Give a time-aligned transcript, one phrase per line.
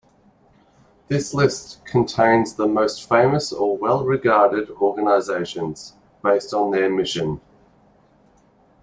[1.09, 5.93] This list contains the most famous or well-regarded organizations,
[6.23, 7.39] based on their mission.